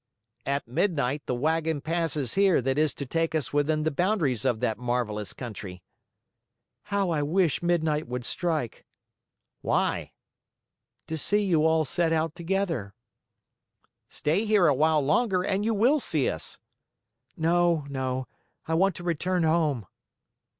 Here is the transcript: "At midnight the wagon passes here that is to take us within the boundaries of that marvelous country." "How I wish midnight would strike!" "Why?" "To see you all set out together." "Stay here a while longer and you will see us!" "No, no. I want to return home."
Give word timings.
"At 0.47 0.67
midnight 0.67 1.21
the 1.27 1.35
wagon 1.35 1.79
passes 1.79 2.33
here 2.33 2.59
that 2.63 2.79
is 2.79 2.91
to 2.95 3.05
take 3.05 3.35
us 3.35 3.53
within 3.53 3.83
the 3.83 3.91
boundaries 3.91 4.45
of 4.45 4.59
that 4.59 4.79
marvelous 4.79 5.31
country." 5.31 5.83
"How 6.85 7.11
I 7.11 7.21
wish 7.21 7.61
midnight 7.61 8.07
would 8.07 8.25
strike!" 8.25 8.87
"Why?" 9.61 10.13
"To 11.05 11.19
see 11.19 11.43
you 11.43 11.67
all 11.67 11.85
set 11.85 12.11
out 12.11 12.33
together." 12.33 12.95
"Stay 14.09 14.43
here 14.45 14.65
a 14.65 14.73
while 14.73 15.01
longer 15.01 15.43
and 15.43 15.63
you 15.63 15.75
will 15.75 15.99
see 15.99 16.27
us!" 16.27 16.57
"No, 17.37 17.85
no. 17.87 18.25
I 18.67 18.73
want 18.73 18.95
to 18.95 19.03
return 19.03 19.43
home." 19.43 19.85